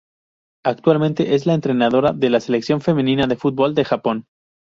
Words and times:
Actualmente 0.65 1.35
es 1.35 1.45
la 1.45 1.53
entrenadora 1.53 2.11
de 2.11 2.31
la 2.31 2.39
Selección 2.39 2.81
femenina 2.81 3.27
de 3.27 3.35
fútbol 3.35 3.75
de 3.75 3.85
Japón. 3.85 4.25